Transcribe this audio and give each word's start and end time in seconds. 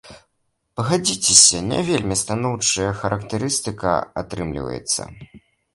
Пагадзіцеся, 0.79 1.59
не 1.73 1.79
вельмі 1.89 2.15
станоўчая 2.23 2.91
характарыстыка 3.03 3.93
атрымліваецца. 4.25 5.01